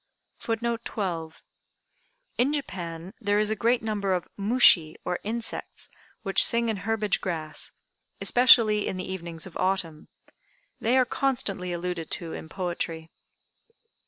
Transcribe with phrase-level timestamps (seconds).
[0.47, 1.43] ][Footnote 12:
[2.39, 5.91] In Japan there is a great number of "mushi" or insects,
[6.23, 7.71] which sing in herbage grass,
[8.19, 10.07] especially in the evenings of Autumn.
[10.79, 13.11] They are constantly alluded to in poetry.